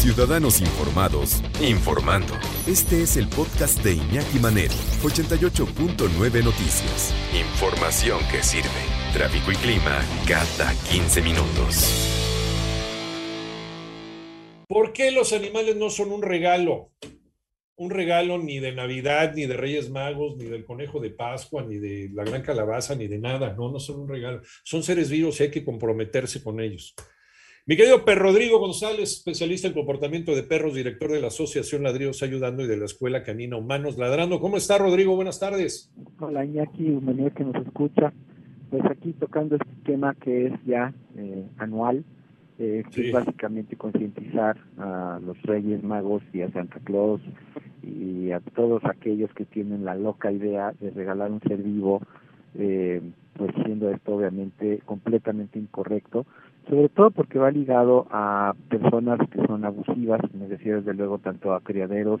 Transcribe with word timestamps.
Ciudadanos 0.00 0.62
Informados, 0.62 1.42
informando. 1.60 2.32
Este 2.66 3.02
es 3.02 3.18
el 3.18 3.28
podcast 3.28 3.84
de 3.84 3.96
Iñaki 3.96 4.38
Manero, 4.38 4.72
88.9 5.02 6.42
Noticias. 6.42 7.14
Información 7.38 8.18
que 8.32 8.42
sirve. 8.42 8.70
Tráfico 9.12 9.52
y 9.52 9.56
clima 9.56 10.00
cada 10.26 10.72
15 10.90 11.20
minutos. 11.20 11.84
¿Por 14.66 14.94
qué 14.94 15.10
los 15.10 15.34
animales 15.34 15.76
no 15.76 15.90
son 15.90 16.12
un 16.12 16.22
regalo? 16.22 16.92
Un 17.76 17.90
regalo 17.90 18.38
ni 18.38 18.58
de 18.58 18.72
Navidad, 18.72 19.34
ni 19.34 19.44
de 19.44 19.58
Reyes 19.58 19.90
Magos, 19.90 20.38
ni 20.38 20.44
del 20.46 20.64
conejo 20.64 20.98
de 21.00 21.10
Pascua, 21.10 21.62
ni 21.62 21.76
de 21.76 22.08
la 22.14 22.24
gran 22.24 22.40
calabaza, 22.40 22.94
ni 22.94 23.06
de 23.06 23.18
nada. 23.18 23.52
No, 23.52 23.70
no 23.70 23.78
son 23.78 24.00
un 24.00 24.08
regalo. 24.08 24.40
Son 24.64 24.82
seres 24.82 25.10
vivos 25.10 25.38
y 25.40 25.42
hay 25.42 25.50
que 25.50 25.62
comprometerse 25.62 26.42
con 26.42 26.58
ellos. 26.58 26.94
Mi 27.66 27.76
querido 27.76 28.04
Per 28.06 28.18
Rodrigo 28.18 28.58
González, 28.58 29.12
especialista 29.12 29.68
en 29.68 29.74
comportamiento 29.74 30.34
de 30.34 30.42
perros, 30.42 30.74
director 30.74 31.12
de 31.12 31.20
la 31.20 31.26
Asociación 31.26 31.82
Ladridos 31.82 32.22
Ayudando 32.22 32.64
y 32.64 32.66
de 32.66 32.78
la 32.78 32.86
Escuela 32.86 33.22
Canina 33.22 33.58
Humanos 33.58 33.98
Ladrando. 33.98 34.40
¿Cómo 34.40 34.56
está, 34.56 34.78
Rodrigo? 34.78 35.14
Buenas 35.14 35.38
tardes. 35.38 35.92
Hola, 36.20 36.44
Iñaki, 36.44 36.90
humanidad 36.90 37.32
que 37.34 37.44
nos 37.44 37.56
escucha. 37.56 38.14
Pues 38.70 38.82
aquí 38.86 39.12
tocando 39.12 39.56
este 39.56 39.70
tema 39.84 40.14
que 40.14 40.46
es 40.46 40.52
ya 40.64 40.94
eh, 41.18 41.44
anual, 41.58 42.02
eh, 42.58 42.82
que 42.90 43.08
es 43.08 43.12
básicamente 43.12 43.76
concientizar 43.76 44.56
a 44.78 45.20
los 45.22 45.40
Reyes 45.42 45.82
Magos 45.82 46.22
y 46.32 46.40
a 46.40 46.50
Santa 46.52 46.80
Claus 46.82 47.20
y 47.82 48.30
a 48.30 48.40
todos 48.40 48.82
aquellos 48.86 49.32
que 49.34 49.44
tienen 49.44 49.84
la 49.84 49.94
loca 49.94 50.32
idea 50.32 50.72
de 50.80 50.90
regalar 50.90 51.30
un 51.30 51.42
ser 51.42 51.58
vivo, 51.58 52.00
eh, 52.54 53.02
pues 53.36 53.52
siendo 53.64 53.90
esto 53.90 54.16
obviamente 54.16 54.80
completamente 54.84 55.58
incorrecto 55.58 56.26
sobre 56.68 56.88
todo 56.88 57.10
porque 57.10 57.38
va 57.38 57.50
ligado 57.50 58.06
a 58.10 58.54
personas 58.68 59.18
que 59.30 59.44
son 59.46 59.64
abusivas, 59.64 60.20
me 60.34 60.46
refiero 60.46 60.78
desde 60.78 60.94
luego 60.94 61.18
tanto 61.18 61.52
a 61.52 61.60
criaderos 61.60 62.20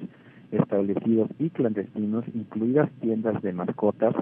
establecidos 0.50 1.30
y 1.38 1.50
clandestinos, 1.50 2.24
incluidas 2.34 2.90
tiendas 3.00 3.40
de 3.42 3.52
mascotas, 3.52 4.14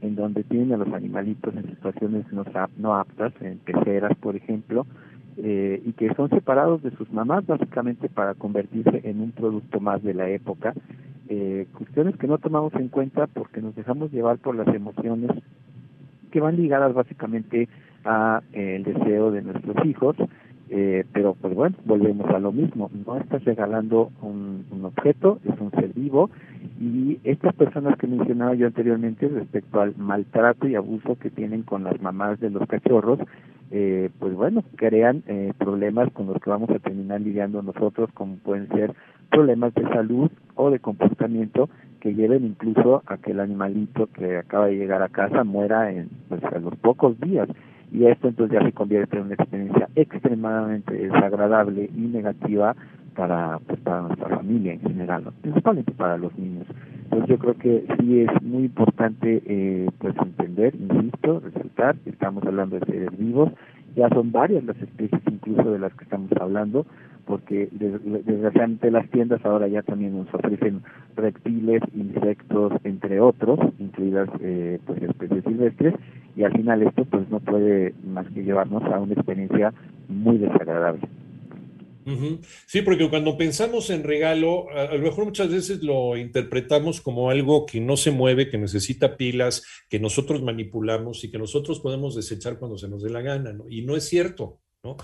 en 0.00 0.16
donde 0.16 0.42
tienen 0.42 0.72
a 0.72 0.76
los 0.78 0.92
animalitos 0.92 1.54
en 1.54 1.68
situaciones 1.68 2.26
no, 2.78 2.96
aptas, 2.96 3.32
en 3.40 3.58
peceras, 3.58 4.16
por 4.18 4.34
ejemplo, 4.34 4.86
eh, 5.36 5.80
y 5.84 5.92
que 5.92 6.12
son 6.14 6.30
separados 6.30 6.82
de 6.82 6.90
sus 6.96 7.10
mamás 7.12 7.46
básicamente 7.46 8.08
para 8.08 8.34
convertirse 8.34 9.02
en 9.04 9.20
un 9.20 9.30
producto 9.30 9.78
más 9.78 10.02
de 10.02 10.14
la 10.14 10.28
época, 10.28 10.74
eh, 11.28 11.66
cuestiones 11.76 12.16
que 12.16 12.26
no 12.26 12.38
tomamos 12.38 12.74
en 12.74 12.88
cuenta 12.88 13.26
porque 13.26 13.60
nos 13.60 13.76
dejamos 13.76 14.10
llevar 14.12 14.38
por 14.38 14.56
las 14.56 14.68
emociones 14.74 15.30
que 16.36 16.40
van 16.42 16.56
ligadas 16.58 16.92
básicamente 16.92 17.66
a 18.04 18.42
el 18.52 18.84
deseo 18.84 19.30
de 19.30 19.40
nuestros 19.40 19.86
hijos, 19.86 20.14
eh, 20.68 21.02
pero 21.14 21.34
pues 21.34 21.54
bueno, 21.54 21.74
volvemos 21.86 22.28
a 22.28 22.38
lo 22.38 22.52
mismo, 22.52 22.90
no 23.06 23.16
estás 23.16 23.42
regalando 23.46 24.10
un, 24.20 24.66
objeto, 24.82 25.38
es 25.50 25.58
un 25.58 25.70
ser 25.70 25.94
vivo. 25.94 26.28
Y 26.78 27.18
estas 27.24 27.54
personas 27.54 27.96
que 27.96 28.06
mencionaba 28.06 28.52
yo 28.54 28.66
anteriormente 28.66 29.28
respecto 29.28 29.80
al 29.80 29.96
maltrato 29.96 30.68
y 30.68 30.74
abuso 30.74 31.16
que 31.18 31.30
tienen 31.30 31.62
con 31.62 31.84
las 31.84 31.98
mamás 32.02 32.38
de 32.38 32.50
los 32.50 32.68
cachorros, 32.68 33.18
eh, 33.70 34.10
pues 34.18 34.34
bueno, 34.34 34.62
crean 34.76 35.22
eh, 35.28 35.54
problemas 35.56 36.12
con 36.12 36.26
los 36.26 36.36
que 36.42 36.50
vamos 36.50 36.68
a 36.68 36.80
terminar 36.80 37.22
lidiando 37.22 37.62
nosotros, 37.62 38.10
como 38.12 38.36
pueden 38.36 38.68
ser 38.68 38.92
problemas 39.30 39.74
de 39.74 39.82
salud 39.88 40.30
o 40.54 40.70
de 40.70 40.78
comportamiento 40.78 41.68
que 42.00 42.14
lleven 42.14 42.44
incluso 42.44 43.02
a 43.06 43.16
que 43.16 43.32
el 43.32 43.40
animalito 43.40 44.08
que 44.08 44.38
acaba 44.38 44.66
de 44.66 44.76
llegar 44.76 45.02
a 45.02 45.08
casa 45.08 45.44
muera 45.44 45.90
en 45.90 46.08
pues, 46.28 46.42
a 46.44 46.58
los 46.58 46.76
pocos 46.76 47.18
días. 47.20 47.48
Y 47.92 48.06
esto 48.06 48.28
entonces 48.28 48.58
ya 48.58 48.64
se 48.64 48.72
convierte 48.72 49.16
en 49.16 49.24
una 49.24 49.34
experiencia 49.34 49.88
extremadamente 49.94 50.92
desagradable 50.94 51.88
y 51.94 52.00
negativa 52.00 52.74
para, 53.14 53.58
pues, 53.66 53.80
para 53.80 54.02
nuestra 54.02 54.28
familia 54.28 54.74
en 54.74 54.80
general, 54.80 55.24
principalmente 55.40 55.92
para 55.92 56.18
los 56.18 56.36
niños. 56.38 56.66
Entonces 57.04 57.28
yo 57.28 57.38
creo 57.38 57.54
que 57.54 57.86
sí 57.98 58.20
es 58.20 58.42
muy 58.42 58.64
importante 58.64 59.42
eh, 59.46 59.88
pues 59.98 60.14
entender, 60.18 60.74
insisto, 60.74 61.40
resaltar 61.40 61.96
estamos 62.04 62.44
hablando 62.44 62.78
de 62.78 62.86
seres 62.86 63.18
vivos, 63.18 63.52
ya 63.94 64.08
son 64.10 64.30
varias 64.32 64.64
las 64.64 64.76
especies 64.76 65.22
incluso 65.30 65.70
de 65.70 65.78
las 65.78 65.94
que 65.94 66.04
estamos 66.04 66.30
hablando, 66.38 66.84
porque 67.26 67.68
desgraciadamente 67.72 68.90
las 68.90 69.10
tiendas 69.10 69.44
ahora 69.44 69.68
ya 69.68 69.82
también 69.82 70.16
nos 70.16 70.32
ofrecen 70.32 70.82
reptiles, 71.16 71.82
insectos, 71.94 72.72
entre 72.84 73.20
otros, 73.20 73.58
incluidas 73.78 74.28
eh, 74.40 74.78
pues 74.86 75.02
especies 75.02 75.44
silvestres, 75.44 75.94
y 76.36 76.44
al 76.44 76.52
final 76.52 76.82
esto 76.82 77.04
pues 77.04 77.28
no 77.28 77.40
puede 77.40 77.94
más 78.04 78.26
que 78.28 78.44
llevarnos 78.44 78.82
a 78.84 79.00
una 79.00 79.14
experiencia 79.14 79.74
muy 80.08 80.38
desagradable. 80.38 81.08
Sí, 82.66 82.82
porque 82.82 83.10
cuando 83.10 83.36
pensamos 83.36 83.90
en 83.90 84.04
regalo, 84.04 84.70
a, 84.70 84.94
lo 84.94 85.02
mejor 85.02 85.24
muchas 85.24 85.50
veces 85.50 85.82
lo 85.82 86.16
interpretamos 86.16 87.00
como 87.00 87.30
algo 87.30 87.66
que 87.66 87.80
no 87.80 87.96
se 87.96 88.12
mueve, 88.12 88.48
que 88.48 88.58
necesita 88.58 89.16
pilas, 89.16 89.64
que 89.88 89.98
nosotros 89.98 90.40
manipulamos 90.40 91.24
y 91.24 91.32
que 91.32 91.38
nosotros 91.38 91.80
podemos 91.80 92.14
desechar 92.14 92.60
cuando 92.60 92.78
se 92.78 92.86
nos 92.86 93.02
dé 93.02 93.10
la 93.10 93.22
gana, 93.22 93.52
¿no? 93.52 93.64
Y 93.68 93.82
no 93.82 93.96
es 93.96 94.04
cierto, 94.04 94.60
¿no? 94.84 94.96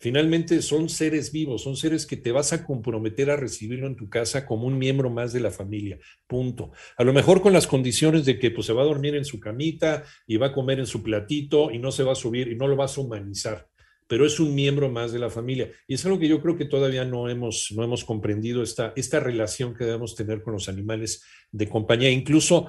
Finalmente 0.00 0.62
son 0.62 0.88
seres 0.88 1.32
vivos, 1.32 1.62
son 1.62 1.76
seres 1.76 2.06
que 2.06 2.16
te 2.16 2.30
vas 2.30 2.52
a 2.52 2.64
comprometer 2.64 3.30
a 3.30 3.36
recibirlo 3.36 3.88
en 3.88 3.96
tu 3.96 4.08
casa 4.08 4.46
como 4.46 4.68
un 4.68 4.78
miembro 4.78 5.10
más 5.10 5.32
de 5.32 5.40
la 5.40 5.50
familia, 5.50 5.98
punto. 6.28 6.70
A 6.96 7.02
lo 7.02 7.12
mejor 7.12 7.42
con 7.42 7.52
las 7.52 7.66
condiciones 7.66 8.24
de 8.24 8.38
que 8.38 8.52
pues, 8.52 8.68
se 8.68 8.72
va 8.72 8.82
a 8.82 8.86
dormir 8.86 9.16
en 9.16 9.24
su 9.24 9.40
camita 9.40 10.04
y 10.24 10.36
va 10.36 10.46
a 10.46 10.52
comer 10.52 10.78
en 10.78 10.86
su 10.86 11.02
platito 11.02 11.72
y 11.72 11.80
no 11.80 11.90
se 11.90 12.04
va 12.04 12.12
a 12.12 12.14
subir 12.14 12.46
y 12.46 12.54
no 12.54 12.68
lo 12.68 12.76
vas 12.76 12.96
a 12.96 13.00
humanizar, 13.00 13.66
pero 14.06 14.24
es 14.24 14.38
un 14.38 14.54
miembro 14.54 14.88
más 14.88 15.10
de 15.10 15.18
la 15.18 15.30
familia. 15.30 15.68
Y 15.88 15.94
es 15.94 16.06
algo 16.06 16.20
que 16.20 16.28
yo 16.28 16.40
creo 16.40 16.56
que 16.56 16.66
todavía 16.66 17.04
no 17.04 17.28
hemos, 17.28 17.72
no 17.74 17.82
hemos 17.82 18.04
comprendido, 18.04 18.62
esta, 18.62 18.92
esta 18.94 19.18
relación 19.18 19.74
que 19.74 19.84
debemos 19.84 20.14
tener 20.14 20.42
con 20.42 20.52
los 20.52 20.68
animales 20.68 21.24
de 21.50 21.68
compañía, 21.68 22.10
incluso 22.10 22.68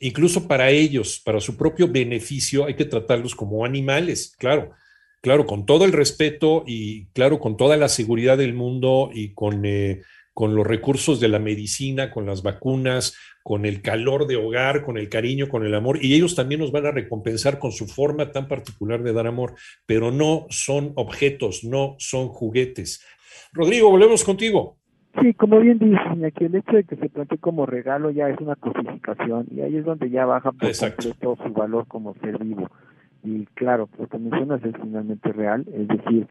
incluso 0.00 0.48
para 0.48 0.70
ellos, 0.70 1.20
para 1.24 1.38
su 1.38 1.56
propio 1.56 1.86
beneficio, 1.86 2.64
hay 2.64 2.74
que 2.74 2.86
tratarlos 2.86 3.36
como 3.36 3.64
animales, 3.64 4.34
claro 4.36 4.72
claro, 5.22 5.46
con 5.46 5.64
todo 5.64 5.86
el 5.86 5.92
respeto 5.92 6.64
y 6.66 7.06
claro, 7.14 7.38
con 7.38 7.56
toda 7.56 7.78
la 7.78 7.88
seguridad 7.88 8.36
del 8.36 8.52
mundo 8.52 9.10
y 9.14 9.32
con, 9.32 9.64
eh, 9.64 10.02
con 10.34 10.54
los 10.54 10.66
recursos 10.66 11.20
de 11.20 11.28
la 11.28 11.38
medicina, 11.38 12.10
con 12.10 12.26
las 12.26 12.42
vacunas, 12.42 13.16
con 13.42 13.64
el 13.64 13.82
calor 13.82 14.26
de 14.26 14.36
hogar, 14.36 14.82
con 14.82 14.98
el 14.98 15.08
cariño, 15.08 15.48
con 15.48 15.64
el 15.64 15.74
amor, 15.74 15.98
y 16.02 16.14
ellos 16.14 16.34
también 16.34 16.60
nos 16.60 16.72
van 16.72 16.86
a 16.86 16.90
recompensar 16.90 17.58
con 17.58 17.72
su 17.72 17.86
forma 17.86 18.30
tan 18.32 18.48
particular 18.48 19.02
de 19.02 19.12
dar 19.12 19.26
amor, 19.26 19.54
pero 19.86 20.10
no 20.10 20.46
son 20.50 20.92
objetos, 20.96 21.64
no 21.64 21.94
son 21.98 22.28
juguetes. 22.28 23.04
Rodrigo, 23.52 23.90
volvemos 23.90 24.24
contigo. 24.24 24.76
Sí, 25.20 25.34
como 25.34 25.60
bien 25.60 25.78
dicen 25.78 26.24
aquí, 26.24 26.44
el 26.46 26.54
hecho 26.54 26.72
de 26.72 26.84
que 26.84 26.96
se 26.96 27.08
plantee 27.10 27.38
como 27.38 27.66
regalo 27.66 28.10
ya 28.10 28.28
es 28.28 28.40
una 28.40 28.56
cosificación 28.56 29.46
y 29.50 29.60
ahí 29.60 29.76
es 29.76 29.84
donde 29.84 30.08
ya 30.08 30.24
baja 30.24 30.52
por 30.52 30.72
completo 30.72 31.36
su 31.44 31.52
valor 31.52 31.86
como 31.86 32.14
ser 32.14 32.38
vivo 32.38 32.70
y 33.22 33.46
claro, 33.54 33.88
lo 33.98 34.06
que 34.06 34.18
mencionas 34.18 34.64
es 34.64 34.74
finalmente 34.80 35.32
real, 35.32 35.64
es 35.72 35.88
decir, 35.88 36.26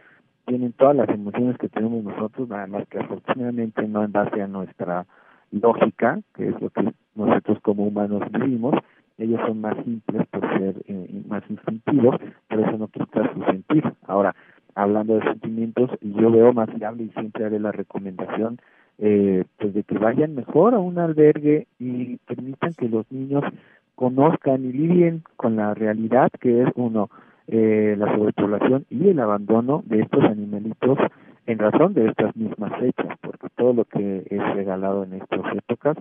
tienen 0.46 0.74
todas 0.74 0.96
las 0.96 1.10
emociones 1.10 1.58
que 1.58 1.70
tenemos 1.70 2.04
nosotros, 2.04 2.50
nada 2.50 2.68
más 2.68 2.88
que 2.88 3.00
afortunadamente 3.00 3.88
no 3.88 4.04
en 4.04 4.12
base 4.12 4.42
a 4.42 4.48
nuestra 4.48 5.06
lógica, 5.52 6.20
que 6.34 6.50
es 6.50 6.62
lo 6.62 6.70
que 6.70 6.94
nosotros 7.16 7.60
como 7.62 7.84
humanos 7.86 8.24
vivimos, 8.32 8.76
ellos 9.18 9.40
son 9.46 9.62
más 9.62 9.76
simples 9.84 10.26
por 10.28 10.42
ser 10.58 10.76
eh, 10.88 11.24
más 11.28 11.44
instintivos, 11.50 12.16
pero 12.48 12.66
eso 12.66 12.78
no 12.78 12.88
quita 12.88 13.32
su 13.34 13.44
sentir. 13.44 13.84
Ahora, 14.08 14.36
hablando 14.76 15.16
de 15.16 15.24
sentimientos, 15.24 15.92
yo 16.02 16.32
veo 16.32 16.54
más 16.54 16.74
viable 16.74 17.04
y 17.04 17.10
siempre 17.10 17.46
haré 17.46 17.60
la 17.60 17.72
recomendación 17.72 18.60
eh, 18.98 19.46
pues 19.58 19.74
de 19.74 19.84
que 19.84 19.98
vayan 19.98 20.36
mejor 20.36 20.74
a 20.74 20.80
un 20.80 21.00
albergue 21.00 21.68
y 21.80 22.18
permitan 22.18 22.74
que 22.74 22.88
los 22.88 23.10
niños 23.12 23.44
conozcan 24.02 24.66
y 24.66 24.74
lidien 24.74 25.22
con 25.38 25.56
la 25.58 25.76
realidad 25.76 26.32
que 26.40 26.64
es 26.64 26.70
uno 26.74 27.12
eh, 27.46 27.94
la 28.00 28.12
sobrepoblación 28.16 28.88
y 28.90 29.10
el 29.10 29.20
abandono 29.20 29.84
de 29.86 30.00
estos 30.00 30.24
animalitos 30.24 30.98
en 31.46 31.60
razón 31.60 31.94
de 31.94 32.08
estas 32.08 32.36
mismas 32.36 32.72
fechas, 32.80 33.16
porque 33.22 33.48
todo 33.56 33.74
lo 33.74 33.86
que 33.86 34.24
es 34.28 34.56
regalado 34.56 35.04
en 35.04 35.14
estas 35.14 35.42
épocas 35.56 35.98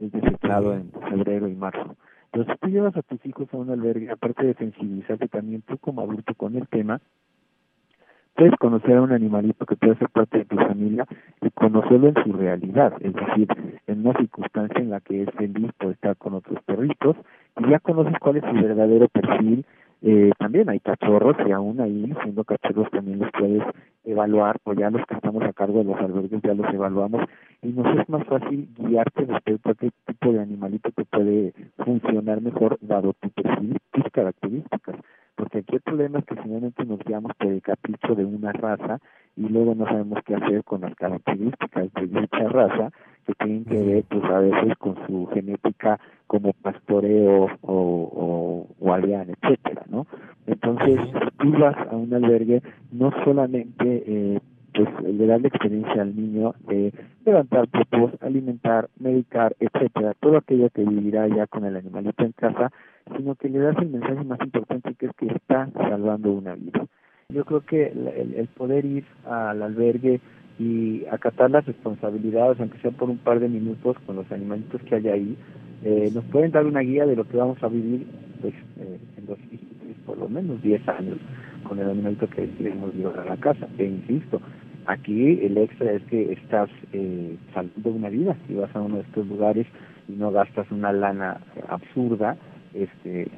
es 0.00 0.10
desechado 0.10 0.74
en 0.74 0.90
febrero 1.08 1.46
y 1.46 1.54
marzo. 1.54 1.94
Entonces, 2.32 2.58
tú 2.60 2.68
llevas 2.70 2.96
a 2.96 3.02
tus 3.02 3.24
hijos 3.24 3.46
a 3.52 3.56
un 3.56 3.70
albergue, 3.70 4.10
aparte 4.10 4.46
de 4.46 4.54
sensibilizarte 4.54 5.28
también 5.28 5.62
tú 5.62 5.78
como 5.78 6.02
adulto 6.02 6.34
con 6.34 6.56
el 6.56 6.66
tema, 6.66 7.00
puedes 8.34 8.56
conocer 8.56 8.96
a 8.96 9.02
un 9.02 9.12
animalito 9.12 9.64
que 9.64 9.76
puede 9.76 9.96
ser 9.96 10.08
parte 10.08 10.38
de 10.38 10.44
tu 10.44 10.56
familia 10.56 11.06
y 11.40 11.50
conocerlo 11.50 12.08
en 12.08 12.24
su 12.24 12.32
realidad, 12.32 12.94
es 13.00 13.12
decir, 13.12 13.48
en 13.86 14.06
una 14.06 14.18
circunstancia 14.18 14.80
en 14.80 14.90
la 14.90 15.00
que 15.00 15.22
es 15.22 15.30
feliz 15.36 15.70
por 15.78 15.92
estar 15.92 16.16
con 16.16 16.34
otros 16.34 16.60
perritos 16.64 17.16
ya 17.68 17.78
conoces 17.80 18.18
cuál 18.20 18.36
es 18.36 18.44
su 18.44 18.52
verdadero 18.52 19.08
perfil. 19.08 19.64
Eh, 20.02 20.32
también 20.38 20.68
hay 20.68 20.80
cachorros 20.80 21.36
y 21.46 21.50
aún 21.50 21.80
ahí, 21.80 22.12
siendo 22.22 22.44
cachorros, 22.44 22.90
también 22.90 23.20
los 23.20 23.30
puedes 23.32 23.62
evaluar, 24.04 24.58
o 24.64 24.74
ya 24.74 24.90
los 24.90 25.04
que 25.06 25.14
estamos 25.14 25.42
a 25.44 25.52
cargo 25.54 25.78
de 25.78 25.84
los 25.84 25.96
albergues 25.98 26.42
ya 26.42 26.52
los 26.52 26.72
evaluamos 26.74 27.22
y 27.62 27.68
nos 27.68 27.86
es 27.98 28.06
más 28.10 28.22
fácil 28.26 28.68
guiarte 28.76 29.24
respecto 29.24 29.70
a 29.70 29.74
qué 29.74 29.90
tipo 30.06 30.32
de 30.32 30.40
animalito 30.40 30.90
te 30.90 31.06
puede 31.06 31.54
funcionar 31.78 32.42
mejor 32.42 32.76
dado 32.82 33.14
tu 33.14 33.30
perfil, 33.30 33.78
tus 33.92 34.04
características 34.12 34.96
porque 35.36 35.58
aquí 35.58 35.76
el 35.76 35.82
problema 35.82 36.20
es 36.20 36.24
que 36.26 36.36
finalmente 36.36 36.84
nos 36.84 36.98
guiamos 37.00 37.32
por 37.36 37.48
el 37.48 37.62
capricho 37.62 38.14
de 38.14 38.24
una 38.24 38.52
raza 38.52 38.98
y 39.36 39.48
luego 39.48 39.74
no 39.74 39.84
sabemos 39.84 40.18
qué 40.24 40.36
hacer 40.36 40.62
con 40.64 40.82
las 40.82 40.94
características 40.94 41.92
de 41.92 42.06
dicha 42.06 42.48
raza 42.48 42.90
que 43.24 43.34
tienen 43.34 43.64
que 43.64 43.82
ver 43.82 44.04
pues 44.08 44.24
a 44.24 44.38
veces 44.38 44.76
con 44.78 44.96
su 45.06 45.26
genética 45.32 45.98
como 46.26 46.52
pastoreo 46.52 47.46
o, 47.62 47.72
o, 47.72 48.66
o 48.80 48.96
etcétera, 48.96 49.84
¿no? 49.88 50.06
Entonces, 50.46 51.00
si 51.00 51.36
tú 51.38 51.58
vas 51.58 51.76
a 51.90 51.96
un 51.96 52.12
albergue, 52.12 52.62
no 52.92 53.10
solamente 53.24 54.04
eh, 54.06 54.40
pues 54.74 54.88
le 55.02 55.26
da 55.26 55.38
la 55.38 55.48
experiencia 55.48 56.02
al 56.02 56.16
niño 56.16 56.54
de 56.66 56.92
levantar 57.24 57.68
popos, 57.68 58.12
alimentar, 58.20 58.88
medicar, 58.98 59.54
etcétera, 59.60 60.14
todo 60.20 60.36
aquello 60.38 60.68
que 60.70 60.84
vivirá 60.84 61.28
ya 61.28 61.46
con 61.46 61.64
el 61.64 61.76
animalito 61.76 62.24
en 62.24 62.32
casa, 62.32 62.72
sino 63.16 63.36
que 63.36 63.48
le 63.48 63.60
das 63.60 63.76
el 63.78 63.90
mensaje 63.90 64.24
más 64.24 64.40
importante 64.40 64.94
que 64.94 65.06
es 65.06 65.12
que 65.16 65.26
está 65.26 65.70
salvando 65.74 66.32
una 66.32 66.54
vida. 66.54 66.86
Yo 67.28 67.44
creo 67.44 67.60
que 67.60 67.86
el, 67.86 68.34
el 68.34 68.48
poder 68.48 68.84
ir 68.84 69.04
al 69.24 69.62
albergue 69.62 70.20
y 70.58 71.04
acatar 71.10 71.50
las 71.50 71.66
responsabilidades, 71.66 72.60
aunque 72.60 72.78
sea 72.78 72.90
por 72.92 73.10
un 73.10 73.18
par 73.18 73.40
de 73.40 73.48
minutos 73.48 73.96
con 74.06 74.16
los 74.16 74.30
animalitos 74.30 74.80
que 74.82 74.94
hay 74.96 75.08
ahí, 75.08 75.36
eh, 75.84 76.10
nos 76.14 76.24
pueden 76.24 76.52
dar 76.52 76.64
una 76.66 76.80
guía 76.80 77.06
de 77.06 77.16
lo 77.16 77.24
que 77.24 77.36
vamos 77.36 77.62
a 77.62 77.68
vivir 77.68 78.06
pues, 78.40 78.54
eh, 78.78 78.98
en 79.18 79.26
los 79.26 79.38
por 80.06 80.18
lo 80.18 80.28
menos 80.28 80.62
10 80.62 80.86
años 80.88 81.18
con 81.66 81.78
el 81.78 81.88
animalito 81.88 82.28
que 82.28 82.48
queremos 82.50 82.94
llevar 82.94 83.20
a 83.20 83.24
la 83.24 83.36
casa. 83.36 83.66
E 83.78 83.84
insisto, 83.84 84.40
aquí 84.86 85.40
el 85.42 85.56
extra 85.56 85.92
es 85.92 86.02
que 86.04 86.32
estás 86.32 86.68
eh, 86.92 87.36
salvando 87.54 87.90
una 87.90 88.10
vida. 88.10 88.36
Si 88.46 88.54
vas 88.54 88.74
a 88.76 88.82
uno 88.82 88.96
de 88.96 89.02
estos 89.02 89.26
lugares 89.26 89.66
y 90.08 90.12
no 90.12 90.30
gastas 90.30 90.70
una 90.70 90.92
lana 90.92 91.40
absurda, 91.68 92.36
este 92.74 93.28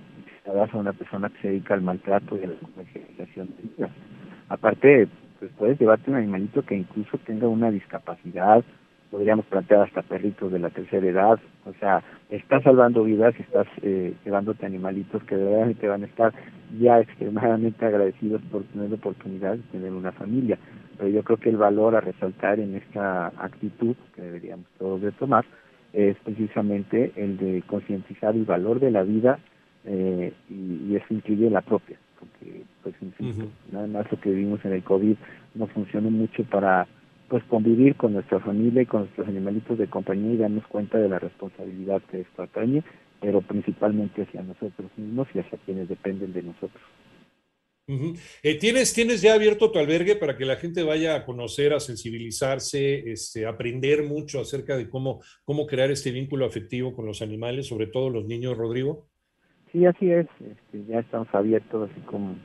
a 0.47 0.77
una 0.77 0.93
persona 0.93 1.29
que 1.29 1.41
se 1.43 1.49
dedica 1.49 1.75
al 1.75 1.83
maltrato 1.83 2.39
y 2.39 2.45
a 2.45 2.49
la 2.49 2.55
comercialización 2.55 3.49
de 3.49 3.69
vidas. 3.77 3.91
Aparte, 4.49 5.09
pues 5.39 5.51
puedes 5.59 5.79
llevarte 5.79 6.11
un 6.11 6.17
animalito 6.17 6.63
que 6.63 6.77
incluso 6.77 7.19
tenga 7.19 7.49
una 7.49 7.71
discapacidad, 7.71 8.65
podríamos 9.11 9.47
plantear 9.47 9.83
hasta 9.83 10.03
perritos 10.03 10.53
de 10.53 10.59
la 10.59 10.71
tercera 10.71 11.07
edad, 11.07 11.39
o 11.65 11.73
sea, 11.81 12.03
estás 12.31 12.63
salvando 12.63 13.05
vidas 13.05 13.35
y 13.39 13.43
estás 13.43 13.67
eh, 13.83 14.15
llevándote 14.25 14.67
animalitos 14.67 15.23
que 15.25 15.37
de 15.37 15.89
van 15.89 16.03
a 16.03 16.07
estar 16.07 16.33
ya 16.79 17.01
extremadamente 17.01 17.85
agradecidos 17.85 18.43
por 18.51 18.65
tener 18.65 18.91
la 18.91 18.97
oportunidad 18.97 19.57
de 19.57 19.63
tener 19.73 19.93
una 19.93 20.13
familia. 20.13 20.59
Pero 20.99 21.11
yo 21.11 21.23
creo 21.23 21.37
que 21.37 21.51
el 21.51 21.57
valor 21.57 21.95
a 21.95 22.01
resaltar 22.01 22.59
en 22.59 22.75
esta 22.75 23.29
actitud 23.39 23.95
que 24.15 24.23
deberíamos 24.23 24.67
todos 24.79 25.03
de 25.03 25.13
tomar 25.13 25.45
es 25.93 26.17
precisamente 26.25 27.13
el 27.17 27.37
de 27.37 27.63
concientizar 27.67 28.35
el 28.35 28.45
valor 28.45 28.81
de 28.81 28.91
la 28.91 29.03
vida 29.03 29.39
eh, 29.85 30.33
y, 30.51 30.91
y 30.91 30.97
eso 30.97 31.07
incluye 31.11 31.49
la 31.49 31.61
propia 31.61 31.97
porque 32.19 32.63
pues 32.83 32.95
nada 33.71 33.87
más 33.87 34.11
lo 34.11 34.21
que 34.21 34.31
vivimos 34.31 34.65
en 34.65 34.73
el 34.73 34.83
COVID 34.83 35.17
no 35.55 35.67
funcionó 35.69 36.11
mucho 36.11 36.45
para 36.45 36.87
pues 37.29 37.43
convivir 37.45 37.97
con 37.97 38.13
nuestra 38.13 38.41
familia 38.41 38.83
y 38.83 38.87
con 38.87 39.03
nuestros 39.03 39.27
animalitos 39.27 39.79
de 39.79 39.89
compañía 39.89 40.35
y 40.35 40.37
darnos 40.37 40.67
cuenta 40.69 40.99
de 40.99 41.09
la 41.09 41.19
responsabilidad 41.19 42.03
que 42.11 42.21
esto 42.21 42.43
atañe, 42.43 42.85
pero 43.21 43.41
principalmente 43.41 44.23
hacia 44.23 44.43
nosotros 44.43 44.91
mismos 44.97 45.27
y 45.35 45.41
hacia 45.41 45.59
quienes 45.59 45.89
dependen 45.89 46.33
de 46.33 46.43
nosotros. 46.43 46.83
Eh, 48.43 48.59
¿tienes, 48.59 48.93
¿Tienes 48.93 49.23
ya 49.23 49.35
abierto 49.35 49.71
tu 49.71 49.79
albergue 49.79 50.17
para 50.17 50.37
que 50.37 50.45
la 50.45 50.57
gente 50.57 50.83
vaya 50.83 51.15
a 51.15 51.25
conocer, 51.25 51.73
a 51.73 51.79
sensibilizarse, 51.79 53.13
este, 53.13 53.47
aprender 53.47 54.03
mucho 54.03 54.41
acerca 54.41 54.77
de 54.77 54.89
cómo, 54.89 55.21
cómo 55.45 55.67
crear 55.67 55.93
este 55.93 56.11
vínculo 56.11 56.47
afectivo 56.47 56.93
con 56.95 57.07
los 57.07 57.23
animales, 57.23 57.69
sobre 57.69 57.87
todo 57.87 58.11
los 58.11 58.27
niños, 58.27 58.57
Rodrigo? 58.57 59.07
Sí, 59.77 59.85
así 59.85 60.11
es. 60.11 60.27
Este, 60.41 60.87
ya 60.89 61.01
estamos 61.01 61.29
abiertos 61.35 61.91
así 61.91 62.01
con, 62.07 62.37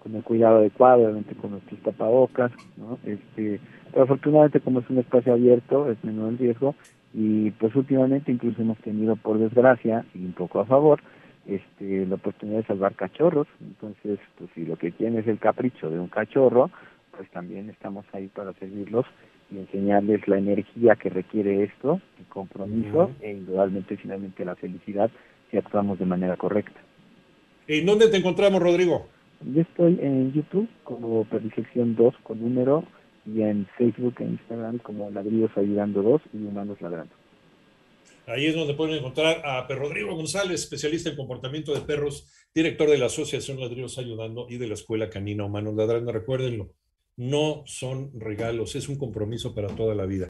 con 0.00 0.16
el 0.16 0.24
cuidado 0.24 0.56
adecuado, 0.56 1.04
obviamente 1.04 1.36
con 1.36 1.52
nuestros 1.52 1.78
tapabocas, 1.82 2.50
¿no? 2.76 2.98
Este, 3.04 3.60
pero 3.92 4.02
afortunadamente 4.02 4.58
como 4.58 4.80
es 4.80 4.90
un 4.90 4.98
espacio 4.98 5.34
abierto, 5.34 5.88
es 5.88 6.02
menor 6.02 6.30
el 6.30 6.38
riesgo 6.38 6.74
y 7.14 7.52
pues 7.52 7.76
últimamente 7.76 8.32
incluso 8.32 8.60
hemos 8.60 8.78
tenido 8.78 9.14
por 9.14 9.38
desgracia 9.38 10.04
y 10.16 10.24
un 10.24 10.32
poco 10.32 10.58
a 10.58 10.64
favor 10.64 11.00
este 11.46 12.06
la 12.06 12.16
oportunidad 12.16 12.58
de 12.58 12.66
salvar 12.66 12.94
cachorros 12.94 13.48
entonces 13.60 14.20
pues 14.38 14.48
si 14.54 14.64
lo 14.64 14.76
que 14.76 14.92
tiene 14.92 15.18
es 15.18 15.26
el 15.26 15.40
capricho 15.40 15.90
de 15.90 15.98
un 15.98 16.06
cachorro 16.06 16.70
pues 17.16 17.28
también 17.30 17.68
estamos 17.68 18.04
ahí 18.12 18.28
para 18.28 18.52
servirlos 18.52 19.06
y 19.50 19.58
enseñarles 19.58 20.28
la 20.28 20.38
energía 20.38 20.94
que 20.94 21.10
requiere 21.10 21.64
esto 21.64 22.00
el 22.20 22.26
compromiso 22.26 23.10
e 23.20 23.32
indudablemente 23.32 23.96
finalmente 23.96 24.44
la 24.44 24.54
felicidad 24.54 25.10
si 25.50 25.56
actuamos 25.56 25.98
de 25.98 26.06
manera 26.06 26.36
correcta. 26.36 26.80
¿En 27.66 27.86
dónde 27.86 28.08
te 28.08 28.16
encontramos, 28.16 28.60
Rodrigo? 28.60 29.06
Yo 29.40 29.62
estoy 29.62 29.98
en 30.02 30.32
YouTube 30.32 30.68
como 30.84 31.24
Perfección 31.24 31.96
2 31.96 32.14
con 32.22 32.40
número 32.40 32.84
y 33.24 33.42
en 33.42 33.66
Facebook 33.78 34.16
e 34.18 34.24
Instagram 34.24 34.78
como 34.78 35.10
Ladrillos 35.10 35.50
Ayudando 35.56 36.02
2 36.02 36.22
y 36.34 36.36
Humanos 36.38 36.80
Ladrando. 36.80 37.14
Ahí 38.26 38.46
es 38.46 38.54
donde 38.54 38.74
pueden 38.74 38.96
encontrar 38.96 39.42
a 39.44 39.66
Perro 39.66 39.88
Rodrigo 39.88 40.14
González, 40.14 40.60
especialista 40.60 41.10
en 41.10 41.16
comportamiento 41.16 41.74
de 41.74 41.80
perros, 41.80 42.30
director 42.54 42.88
de 42.88 42.98
la 42.98 43.06
Asociación 43.06 43.58
Ladrillos 43.58 43.98
Ayudando 43.98 44.46
y 44.48 44.58
de 44.58 44.68
la 44.68 44.74
Escuela 44.74 45.08
Canina 45.08 45.44
Humanos 45.44 45.74
Ladrando. 45.74 46.12
Recuérdenlo, 46.12 46.70
no 47.16 47.62
son 47.66 48.10
regalos, 48.18 48.76
es 48.76 48.88
un 48.88 48.96
compromiso 48.96 49.54
para 49.54 49.68
toda 49.68 49.94
la 49.94 50.06
vida. 50.06 50.28